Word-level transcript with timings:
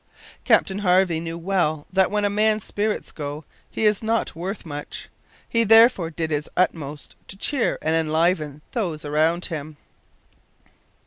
Captain 0.45 0.79
Harvey 0.79 1.19
knew 1.19 1.37
well 1.37 1.85
that 1.93 2.09
when 2.09 2.25
a 2.25 2.27
man's 2.27 2.63
spirits 2.63 3.11
go 3.11 3.45
he 3.69 3.83
is 3.85 4.01
not 4.01 4.35
worth 4.35 4.65
much. 4.65 5.09
He 5.47 5.63
therefore 5.63 6.09
did 6.09 6.31
his 6.31 6.49
utmost 6.57 7.15
to 7.27 7.37
cheer 7.37 7.77
and 7.83 7.95
enliven 7.95 8.63
those 8.71 9.05
around 9.05 9.45
him. 9.45 9.77